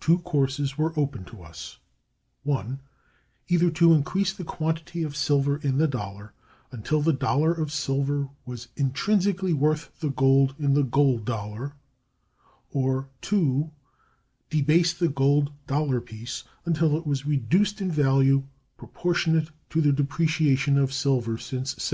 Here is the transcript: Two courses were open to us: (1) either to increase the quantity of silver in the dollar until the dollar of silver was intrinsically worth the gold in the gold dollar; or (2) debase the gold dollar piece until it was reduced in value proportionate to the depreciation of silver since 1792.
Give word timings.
Two 0.00 0.18
courses 0.18 0.76
were 0.76 0.92
open 1.00 1.24
to 1.24 1.42
us: 1.42 1.78
(1) 2.42 2.78
either 3.48 3.70
to 3.70 3.94
increase 3.94 4.30
the 4.30 4.44
quantity 4.44 5.02
of 5.02 5.16
silver 5.16 5.56
in 5.56 5.78
the 5.78 5.88
dollar 5.88 6.34
until 6.70 7.00
the 7.00 7.14
dollar 7.14 7.54
of 7.54 7.72
silver 7.72 8.28
was 8.44 8.68
intrinsically 8.76 9.54
worth 9.54 9.98
the 10.00 10.10
gold 10.10 10.54
in 10.58 10.74
the 10.74 10.82
gold 10.82 11.24
dollar; 11.24 11.72
or 12.70 13.08
(2) 13.22 13.70
debase 14.50 14.92
the 14.92 15.08
gold 15.08 15.50
dollar 15.66 16.02
piece 16.02 16.44
until 16.66 16.94
it 16.98 17.06
was 17.06 17.24
reduced 17.24 17.80
in 17.80 17.90
value 17.90 18.42
proportionate 18.76 19.48
to 19.70 19.80
the 19.80 19.90
depreciation 19.90 20.76
of 20.76 20.92
silver 20.92 21.38
since 21.38 21.72
1792. 21.76 21.90